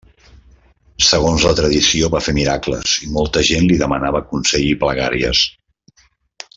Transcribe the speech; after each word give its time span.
Segons 1.07 1.45
la 1.47 1.51
tradició, 1.59 2.09
va 2.15 2.21
fer 2.29 2.35
miracles 2.39 2.95
i 3.07 3.11
molta 3.19 3.45
gent 3.53 3.69
li 3.73 3.77
demanava 3.85 4.23
consell 4.35 4.67
i 4.71 4.77
pregàries. 4.87 5.45